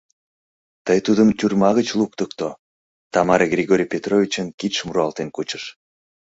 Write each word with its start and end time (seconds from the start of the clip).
Тый 0.85 0.99
тудым 1.05 1.29
тюрьма 1.39 1.69
гыч 1.77 1.89
луктыкто,— 1.99 2.49
Тамара 3.13 3.45
Григорий 3.53 3.91
Петровичын 3.93 4.47
кидшым 4.59 4.87
руалтен 4.95 5.29
кучыш. 5.35 5.63